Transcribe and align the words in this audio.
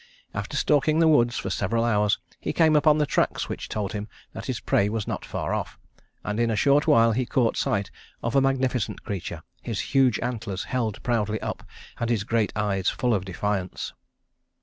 After 0.33 0.57
stalking 0.57 0.97
the 0.97 1.07
woods 1.07 1.37
for 1.37 1.51
several 1.51 1.83
hours, 1.85 2.17
he 2.39 2.53
came 2.53 2.75
upon 2.75 2.97
the 2.97 3.05
tracks 3.05 3.47
which 3.47 3.69
told 3.69 3.93
him 3.93 4.07
that 4.33 4.47
his 4.47 4.59
prey 4.59 4.89
was 4.89 5.05
not 5.07 5.23
far 5.23 5.53
off, 5.53 5.77
and 6.23 6.39
in 6.39 6.49
a 6.49 6.55
short 6.55 6.87
while 6.87 7.11
he 7.11 7.23
caught 7.23 7.55
sight 7.55 7.91
of 8.23 8.35
a 8.35 8.41
magnificent 8.41 9.03
creature, 9.03 9.43
his 9.61 9.79
huge 9.93 10.19
antlers 10.23 10.63
held 10.63 11.03
proudly 11.03 11.39
up 11.41 11.61
and 11.99 12.09
his 12.09 12.23
great 12.23 12.51
eyes 12.55 12.89
full 12.89 13.13
of 13.13 13.25
defiance. 13.25 13.93